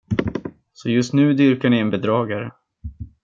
Så 0.73 0.89
just 0.89 1.13
nu 1.13 1.33
dyrkar 1.33 1.69
ni 1.69 1.79
en 1.79 1.89
bedragare. 1.89 2.51